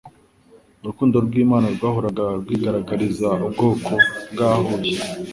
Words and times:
urukundo 0.81 1.15
rw'Imana 1.25 1.67
rwahoraga 1.75 2.23
rwigaragariza 2.41 3.29
ubwoko 3.45 3.91
bwaguye. 4.31 4.93